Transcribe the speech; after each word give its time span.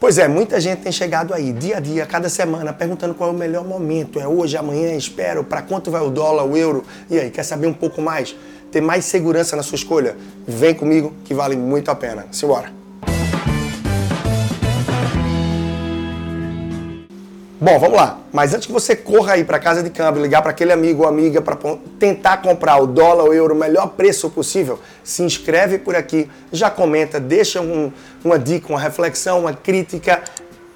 Pois 0.00 0.16
é, 0.16 0.26
muita 0.26 0.58
gente 0.58 0.80
tem 0.80 0.90
chegado 0.90 1.34
aí, 1.34 1.52
dia 1.52 1.76
a 1.76 1.80
dia, 1.80 2.06
cada 2.06 2.30
semana, 2.30 2.72
perguntando 2.72 3.14
qual 3.14 3.28
é 3.28 3.32
o 3.34 3.36
melhor 3.36 3.66
momento. 3.66 4.18
É 4.18 4.26
hoje, 4.26 4.56
amanhã, 4.56 4.94
espero, 4.96 5.44
para 5.44 5.60
quanto 5.60 5.90
vai 5.90 6.00
o 6.00 6.08
dólar, 6.08 6.44
o 6.44 6.56
euro? 6.56 6.82
E 7.10 7.18
aí, 7.18 7.30
quer 7.30 7.42
saber 7.42 7.66
um 7.66 7.74
pouco 7.74 8.00
mais? 8.00 8.34
Ter 8.72 8.80
mais 8.80 9.04
segurança 9.04 9.54
na 9.56 9.62
sua 9.62 9.76
escolha? 9.76 10.16
Vem 10.48 10.74
comigo 10.74 11.12
que 11.22 11.34
vale 11.34 11.54
muito 11.54 11.90
a 11.90 11.94
pena. 11.94 12.24
Simbora! 12.32 12.79
Bom, 17.62 17.78
vamos 17.78 17.98
lá. 17.98 18.18
Mas 18.32 18.54
antes 18.54 18.66
que 18.66 18.72
você 18.72 18.96
corra 18.96 19.34
aí 19.34 19.44
para 19.44 19.58
casa 19.58 19.82
de 19.82 19.90
câmbio, 19.90 20.22
ligar 20.22 20.40
para 20.40 20.50
aquele 20.50 20.72
amigo 20.72 21.02
ou 21.02 21.08
amiga 21.08 21.42
para 21.42 21.58
tentar 21.98 22.38
comprar 22.38 22.78
o 22.78 22.86
dólar 22.86 23.24
ou 23.24 23.34
euro 23.34 23.54
o 23.54 23.58
melhor 23.58 23.88
preço 23.88 24.30
possível, 24.30 24.80
se 25.04 25.22
inscreve 25.22 25.76
por 25.76 25.94
aqui, 25.94 26.26
já 26.50 26.70
comenta, 26.70 27.20
deixa 27.20 27.60
um, 27.60 27.92
uma 28.24 28.38
dica, 28.38 28.68
uma 28.70 28.80
reflexão, 28.80 29.40
uma 29.40 29.52
crítica, 29.52 30.22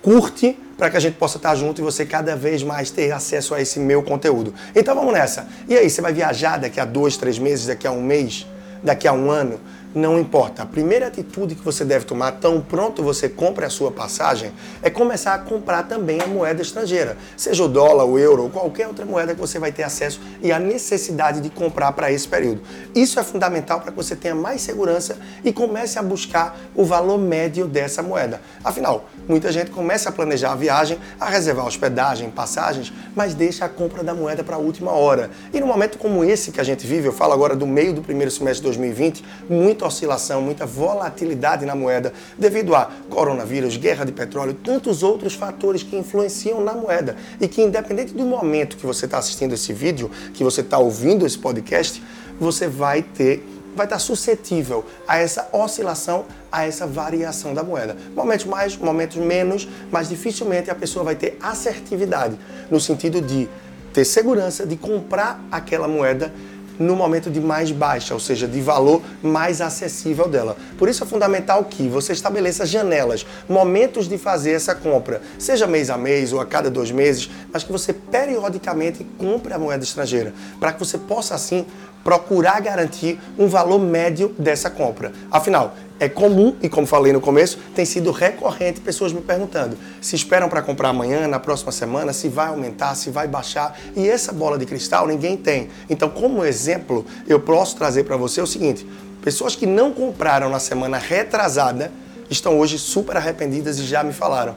curte 0.03 0.59
para 0.77 0.91
que 0.91 0.99
a 0.99 1.01
gente 1.01 1.17
possa 1.17 1.39
estar 1.39 1.55
junto 1.55 1.81
e 1.81 1.83
você 1.83 2.05
cada 2.05 2.37
vez 2.37 2.63
mais 2.63 2.91
ter 2.91 3.11
acesso 3.13 3.55
a 3.55 3.63
esse 3.63 3.81
meu 3.81 4.03
conteúdo. 4.03 4.53
Então 4.77 4.95
vamos 4.95 5.15
nessa. 5.15 5.49
E 5.67 5.75
aí, 5.75 5.89
você 5.89 6.03
vai 6.03 6.13
viajar 6.13 6.59
daqui 6.59 6.79
a 6.79 6.85
dois, 6.85 7.17
três 7.17 7.39
meses, 7.39 7.65
daqui 7.65 7.87
a 7.87 7.93
um 7.93 8.03
mês, 8.03 8.47
daqui 8.83 9.09
a 9.09 9.13
um 9.15 9.31
ano? 9.31 9.59
Não 9.95 10.19
importa. 10.19 10.63
A 10.63 10.67
primeira 10.67 11.07
atitude 11.07 11.55
que 11.55 11.65
você 11.65 11.85
deve 11.85 12.05
tomar, 12.05 12.33
tão 12.33 12.61
pronto 12.61 13.03
você 13.03 13.29
compra 13.29 13.67
a 13.67 13.71
sua 13.71 13.93
passagem, 13.93 14.53
é 14.83 14.91
começar 14.91 15.35
a 15.35 15.39
comprar 15.39 15.85
também 15.85 16.21
a 16.21 16.27
moeda 16.27 16.61
estrangeira, 16.61 17.17
seja 17.37 17.63
o 17.63 17.69
dólar, 17.69 18.05
o 18.05 18.19
euro 18.19 18.45
ou 18.45 18.51
qualquer 18.51 18.89
outra 18.89 19.07
moeda 19.07 19.35
que 19.35 19.41
você 19.41 19.59
vai 19.59 19.71
ter 19.71 19.85
acesso 19.85 20.21
e 20.43 20.51
a 20.51 20.59
necessidade 20.59 21.41
de 21.41 21.49
comprar 21.49 21.93
para 21.93 22.11
esse 22.11 22.27
período. 22.27 22.63
Isso 22.95 23.21
é 23.21 23.23
fundamental 23.23 23.81
para 23.81 23.93
que 23.93 23.97
você 23.97 24.17
tenha 24.17 24.35
mais 24.35 24.63
segurança 24.63 25.17
e 25.45 25.53
comece 25.53 25.99
a 25.99 26.03
buscar 26.03 26.59
o 26.75 26.85
valor 26.85 27.19
médio 27.19 27.67
dessa 27.67 28.03
moeda. 28.03 28.41
Afinal, 28.65 29.09
muita 29.29 29.53
gente 29.53 29.71
começa 29.71 30.09
a 30.09 30.13
planejar 30.13 30.53
a 30.53 30.57
viagem, 30.57 30.99
a 31.21 31.29
reservar 31.29 31.67
hospedagem, 31.67 32.31
passagens, 32.31 32.93
mas 33.15 33.35
deixa 33.35 33.65
a 33.65 33.69
compra 33.69 34.03
da 34.03 34.15
moeda 34.15 34.43
para 34.43 34.57
a 34.57 34.59
última 34.59 34.91
hora. 34.91 35.31
E 35.53 35.61
num 35.61 35.67
momento 35.67 35.99
como 35.99 36.25
esse 36.25 36.51
que 36.51 36.61
a 36.61 36.65
gente 36.65 36.87
vive, 36.87 37.07
eu 37.07 37.13
falo 37.13 37.33
agora 37.33 37.55
do 37.55 37.67
meio 37.67 37.93
do 37.93 38.03
primeiro 38.03 38.31
semestre 38.31 38.61
de 38.61 38.65
2020, 38.65 39.25
muito 39.49 39.84
muita 39.85 39.89
oscilação, 39.89 40.41
muita 40.41 40.67
volatilidade 40.67 41.67
na 41.67 41.75
moeda 41.75 42.13
devido 42.39 42.75
a 42.75 42.91
coronavírus, 43.11 43.77
guerra 43.77 44.05
de 44.05 44.13
petróleo, 44.13 44.55
tantos 44.55 45.03
outros 45.03 45.35
fatores 45.35 45.83
que 45.83 45.97
influenciam 45.97 46.61
na 46.61 46.73
moeda 46.73 47.17
e 47.41 47.47
que 47.47 47.63
independente 47.63 48.15
do 48.15 48.25
momento 48.25 48.77
que 48.77 48.87
você 48.87 49.05
está 49.05 49.19
assistindo 49.19 49.53
esse 49.53 49.73
vídeo, 49.73 50.11
que 50.33 50.43
você 50.43 50.63
está 50.63 50.79
ouvindo 50.79 51.27
esse 51.27 51.39
podcast, 51.39 52.03
você 52.41 52.67
vai 52.67 53.03
ter 53.03 53.51
vai 53.77 53.87
estar 53.87 53.99
suscetível 53.99 54.85
a 55.07 55.19
essa 55.19 55.49
oscilação, 55.53 56.27
a 56.51 56.65
essa 56.65 56.87
variação 56.87 57.53
da 57.53 57.65
moeda. 57.65 57.97
Momentos 58.15 58.47
mais, 58.47 58.77
momentos 58.77 59.17
menos, 59.17 59.67
mas 59.91 60.09
dificilmente 60.09 60.71
a 60.71 60.77
pessoa 60.77 61.05
vai 61.05 61.17
ter 61.17 61.37
assertividade 61.43 62.39
no 62.71 62.79
sentido 62.79 63.21
de 63.21 63.49
ter 63.93 64.05
segurança 64.05 64.65
de 64.65 64.77
comprar 64.77 65.41
aquela 65.51 65.89
moeda 65.89 66.33
no 66.79 66.97
momento 66.97 67.31
de 67.31 67.41
mais 67.41 67.71
baixa, 67.71 68.15
ou 68.15 68.21
seja, 68.21 68.47
de 68.47 68.61
valor 68.61 69.03
mais 69.23 69.61
acessível 69.61 70.29
dela. 70.29 70.57
Por 70.79 70.89
isso 70.89 71.05
é 71.05 71.07
fundamental 71.07 71.65
que 71.65 71.89
você 71.89 72.13
estabeleça 72.13 72.67
janelas, 72.67 73.27
momentos 73.49 74.09
de 74.09 74.19
fazer 74.19 74.53
essa 74.53 74.75
compra, 74.75 75.23
seja 75.39 75.67
mês 75.67 75.91
a 75.91 75.97
mês 75.97 76.33
ou 76.33 76.41
a 76.41 76.47
cada 76.47 76.71
dois 76.71 76.91
meses, 76.91 77.31
mas 77.53 77.63
que 77.63 77.73
você 77.73 77.93
periodicamente 77.93 79.07
compre 79.19 79.53
a 79.53 79.59
moeda 79.59 79.85
estrangeira, 79.85 80.33
para 80.59 80.73
que 80.73 80.79
você 80.79 80.99
possa 80.99 81.35
assim 81.35 81.67
procurar 82.05 82.61
garantir 82.61 83.19
um 83.39 83.49
valor 83.49 83.81
médio 83.81 84.35
dessa 84.39 84.69
compra. 84.69 85.11
Afinal, 85.31 85.75
é 85.99 86.09
comum, 86.09 86.55
e 86.61 86.69
como 86.69 86.87
falei 86.87 87.13
no 87.13 87.21
começo, 87.21 87.59
tem 87.75 87.85
sido 87.85 88.11
recorrente 88.11 88.81
pessoas 88.81 89.13
me 89.13 89.21
perguntando 89.21 89.77
se 90.01 90.15
esperam 90.15 90.49
para 90.49 90.61
comprar 90.61 90.91
amanhã, 90.91 91.27
na 91.27 91.41
próxima 91.41 91.73
semana, 91.73 92.13
se 92.13 92.29
vai 92.29 92.49
aumentar, 92.49 92.95
se 92.95 93.11
vai 93.11 93.27
baixar. 93.27 93.79
E 93.97 94.09
essa 94.09 94.33
bola 94.33 94.59
de 94.59 94.67
cristal 94.67 95.07
ninguém 95.07 95.37
tem. 95.37 95.71
Então, 95.89 96.11
como 96.11 96.45
exemplo, 96.45 97.07
eu 97.27 97.41
posso 97.41 97.77
trazer 97.77 98.05
para 98.05 98.17
você 98.17 98.41
o 98.41 98.47
seguinte: 98.47 98.87
pessoas 99.23 99.57
que 99.57 99.67
não 99.67 99.93
compraram 99.93 100.51
na 100.51 100.59
semana 100.59 100.99
retrasada 100.99 101.91
estão 102.29 102.59
hoje 102.59 102.79
super 102.79 103.17
arrependidas 103.17 103.79
e 103.79 103.85
já 103.85 104.03
me 104.03 104.13
falaram. 104.13 104.57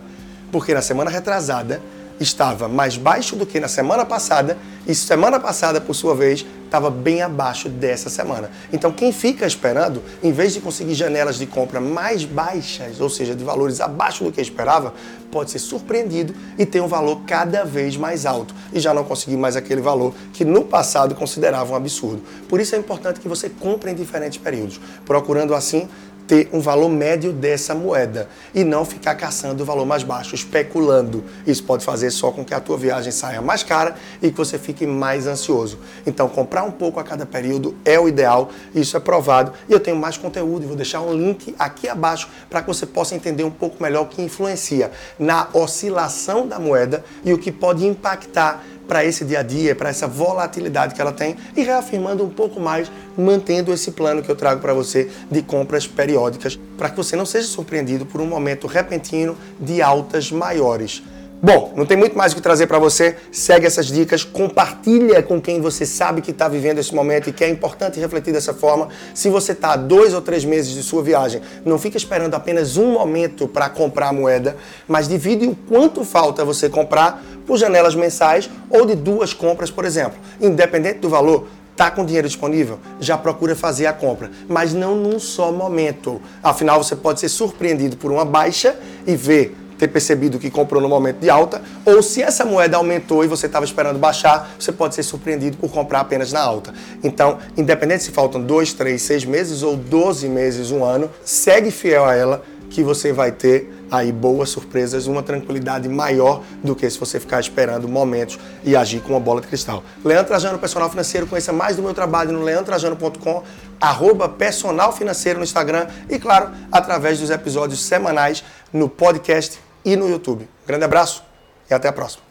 Porque 0.52 0.74
na 0.74 0.82
semana 0.82 1.10
retrasada 1.10 1.82
estava 2.20 2.68
mais 2.68 2.98
baixo 2.98 3.36
do 3.36 3.46
que 3.46 3.60
na 3.60 3.68
semana 3.68 4.06
passada 4.06 4.58
e 4.88 4.96
semana 4.96 5.40
passada, 5.40 5.82
por 5.82 5.94
sua 5.94 6.16
vez, 6.16 6.46
estava 6.64 6.90
bem 6.90 7.22
abaixo 7.22 7.68
dessa 7.68 8.10
semana. 8.10 8.50
Então, 8.72 8.92
quem 8.92 9.12
fica 9.12 9.46
esperando, 9.46 10.02
em 10.24 10.32
vez 10.32 10.54
de 10.54 10.62
conseguir 10.62 10.94
janelas 10.94 11.38
de 11.38 11.46
compra 11.46 11.82
mais 11.82 12.24
baixas, 12.24 13.02
ou 13.02 13.10
seja, 13.10 13.36
de 13.36 13.44
valores 13.44 13.82
abaixo 13.82 14.24
do 14.24 14.32
que 14.32 14.40
esperava, 14.40 14.94
pode 15.32 15.52
ser 15.52 15.60
surpreendido 15.60 16.34
e 16.58 16.66
ter 16.66 16.82
um 16.82 16.88
valor 16.88 17.22
cada 17.28 17.64
vez 17.64 17.98
mais 17.98 18.26
alto 18.26 18.56
e 18.72 18.80
já 18.80 18.94
não 18.94 19.04
conseguir 19.04 19.38
mais 19.38 19.56
aquele 19.56 19.82
valor 19.82 20.14
que 20.34 20.46
no 20.46 20.64
passado 20.64 21.16
considerava 21.16 21.74
um 21.74 21.76
absurdo. 21.76 22.22
Por 22.48 22.62
isso 22.62 22.76
é 22.76 22.78
importante 22.78 23.20
que 23.20 23.28
você 23.28 23.50
compre 23.50 23.92
em 23.92 23.96
diferentes 23.96 24.38
períodos, 24.38 24.80
procurando 25.06 25.54
assim 25.54 25.88
ter 26.28 26.50
um 26.52 26.60
valor 26.60 26.90
médio 26.90 27.32
dessa 27.32 27.74
moeda 27.74 28.28
e 28.54 28.64
não 28.64 28.84
ficar 28.84 29.16
caçando 29.16 29.64
o 29.64 29.66
valor 29.66 29.86
mais 29.86 30.04
baixo, 30.04 30.36
especulando. 30.36 31.24
Isso 31.46 31.64
pode 31.64 31.86
fazer 31.86 32.12
só 32.12 32.32
com 32.32 32.44
que 32.44 32.54
a 32.54 32.60
tua 32.60 32.78
viagem 32.78 33.12
saia 33.12 33.42
mais 33.42 33.64
cara 33.64 33.96
e 34.22 34.30
que 34.30 34.38
você 34.38 34.60
fique 34.60 34.86
mais 34.86 35.26
ansioso. 35.26 35.80
Então, 36.06 36.28
comprar 36.28 36.64
um 36.64 36.72
pouco 36.72 37.00
a 37.00 37.04
cada 37.04 37.26
período 37.26 37.76
é 37.86 38.00
o 38.00 38.08
ideal, 38.08 38.50
isso 38.76 38.98
é 38.98 39.00
provado. 39.00 39.54
E 39.70 39.74
eu 39.74 39.80
tenho 39.80 39.96
mais 39.96 40.18
conteúdo 40.18 40.64
e 40.64 40.68
vou 40.68 40.76
deixar 40.76 41.02
um 41.02 41.14
link 41.14 41.56
aqui 41.58 41.88
abaixo 41.88 42.30
para 42.50 42.62
que 42.62 42.68
você 42.68 42.86
possa 42.86 43.16
entender 43.16 43.44
um 43.44 43.52
pouco 43.52 43.82
melhor 43.82 44.04
o 44.04 44.08
que 44.08 44.22
influencia 44.22 44.92
na 45.18 45.48
oscilação 45.54 46.46
da 46.46 46.60
moeda 46.60 47.04
e 47.24 47.32
o 47.32 47.38
que 47.38 47.52
pode 47.52 47.86
impactar 47.86 48.64
para 48.88 49.04
esse 49.04 49.26
dia 49.26 49.40
a 49.40 49.44
dia, 49.44 49.76
para 49.76 49.90
essa 49.90 50.08
volatilidade 50.08 50.96
que 50.96 51.02
ela 51.02 51.12
tem 51.12 51.36
e 51.56 51.64
reafirmando 51.64 52.24
um 52.24 52.30
pouco 52.30 52.60
mais, 52.60 52.92
mantendo 53.18 53.74
esse 53.74 53.92
plano 53.92 54.22
que 54.22 54.30
eu 54.30 54.36
trago 54.36 54.62
para 54.62 54.74
você 54.74 55.10
de 55.30 55.42
compras 55.42 55.86
periódicas, 55.86 56.58
para 56.78 56.90
que 56.90 56.96
você 56.96 57.16
não 57.16 57.26
seja 57.26 57.48
surpreendido 57.48 58.06
por 58.06 58.22
um 58.22 58.26
momento 58.28 58.68
repentino 58.68 59.38
de 59.60 59.82
altas 59.82 60.32
maiores. 60.32 61.04
Bom, 61.40 61.72
não 61.76 61.86
tem 61.86 61.96
muito 61.96 62.18
mais 62.18 62.32
o 62.32 62.36
que 62.36 62.42
trazer 62.42 62.66
para 62.66 62.80
você. 62.80 63.16
Segue 63.32 63.68
essas 63.68 63.86
dicas, 63.86 64.24
compartilha 64.24 65.22
com 65.22 65.40
quem 65.40 65.62
você 65.62 65.86
sabe 65.86 66.20
que 66.20 66.32
está 66.32 66.48
vivendo 66.48 66.80
esse 66.80 66.96
momento 66.96 67.30
e 67.30 67.32
que 67.32 67.44
é 67.44 67.50
importante 67.50 68.00
refletir 68.00 68.34
dessa 68.34 68.56
forma. 68.56 68.90
Se 69.14 69.30
você 69.30 69.52
está 69.52 69.76
dois 69.76 70.16
ou 70.16 70.22
três 70.22 70.44
meses 70.44 70.74
de 70.74 70.82
sua 70.82 71.04
viagem, 71.04 71.40
não 71.64 71.78
fica 71.78 71.96
esperando 71.96 72.34
apenas 72.34 72.76
um 72.76 72.92
momento 72.92 73.48
para 73.48 73.70
comprar 73.70 74.08
a 74.08 74.14
moeda, 74.14 74.58
mas 74.88 75.08
divide 75.08 75.46
o 75.46 75.56
quanto 75.56 76.04
falta 76.04 76.44
você 76.44 76.70
comprar 76.70 77.24
por 77.46 77.56
janelas 77.58 77.94
mensais 77.94 78.50
ou 78.68 78.84
de 78.84 78.96
duas 78.96 79.32
compras, 79.32 79.70
por 79.70 79.86
exemplo. 79.86 80.18
Independente 80.42 81.00
do 81.00 81.10
valor, 81.10 81.48
Tá 81.76 81.92
com 81.92 82.04
dinheiro 82.04 82.28
disponível? 82.28 82.80
Já 83.00 83.20
procura 83.20 83.56
fazer 83.56 83.86
a 83.86 83.94
compra, 83.94 84.32
mas 84.50 84.74
não 84.74 84.96
num 84.96 85.20
só 85.20 85.52
momento. 85.52 86.20
Afinal, 86.42 86.84
você 86.84 86.96
pode 86.96 87.20
ser 87.20 87.30
surpreendido 87.30 87.96
por 87.98 88.12
uma 88.12 88.26
baixa 88.26 88.76
e 89.06 89.16
ver 89.16 89.56
ter 89.78 89.88
percebido 89.88 90.40
que 90.40 90.50
comprou 90.50 90.82
no 90.82 90.90
momento 90.90 91.20
de 91.20 91.30
alta, 91.30 91.62
ou 91.86 92.02
se 92.02 92.22
essa 92.22 92.46
moeda 92.46 92.78
aumentou 92.78 93.24
e 93.24 93.28
você 93.28 93.46
estava 93.46 93.66
esperando 93.66 94.00
baixar, 94.00 94.52
você 94.60 94.72
pode 94.72 94.96
ser 94.96 95.04
surpreendido 95.04 95.58
por 95.58 95.72
comprar 95.72 96.02
apenas 96.02 96.32
na 96.32 96.42
alta. 96.42 96.74
Então, 97.04 97.38
independente 97.56 98.04
se 98.04 98.12
faltam 98.12 98.42
dois, 98.42 98.74
três, 98.74 99.02
seis 99.02 99.24
meses 99.26 99.64
ou 99.64 99.76
12 99.76 100.28
meses, 100.28 100.72
um 100.72 100.84
ano, 100.84 101.10
segue 101.24 101.72
fiel 101.72 102.06
a 102.06 102.16
ela 102.16 102.44
que 102.70 102.84
você 102.84 103.14
vai 103.14 103.32
ter 103.32 103.74
aí 103.90 104.12
boas 104.12 104.50
surpresas, 104.50 105.08
uma 105.08 105.24
tranquilidade 105.24 105.88
maior 105.88 106.44
do 106.64 106.76
que 106.76 106.90
se 106.90 107.00
você 107.00 107.20
ficar 107.20 107.40
esperando 107.40 107.88
momentos 107.88 108.38
e 108.64 108.76
agir 108.76 109.02
com 109.02 109.14
uma 109.14 109.20
bola 109.20 109.42
de 109.42 109.48
cristal. 109.48 109.84
Leandro 110.04 110.28
Trajano, 110.28 110.60
personal 110.60 110.90
financeiro, 110.90 111.26
conheça 111.28 111.54
mais 111.54 111.78
do 111.78 111.82
meu 111.82 111.94
trabalho 111.94 112.32
no 112.32 112.44
leandrotrajano.com, 112.44 113.44
arroba 113.80 114.28
personal 114.28 114.92
financeiro 114.92 115.40
no 115.40 115.46
Instagram 115.46 115.88
e, 116.10 116.20
claro, 116.20 116.52
através 116.72 117.20
dos 117.20 117.30
episódios 117.30 117.80
semanais 117.82 118.44
no 118.74 118.90
podcast 118.90 119.60
e 119.88 119.96
no 119.96 120.10
YouTube. 120.10 120.48
Grande 120.66 120.84
abraço 120.84 121.24
e 121.70 121.74
até 121.74 121.88
a 121.88 121.94
próxima. 121.94 122.27